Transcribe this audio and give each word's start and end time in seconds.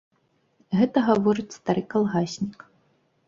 Гэта 0.77 1.03
гаворыць 1.09 1.55
стары 1.57 1.83
калгаснік. 1.93 2.57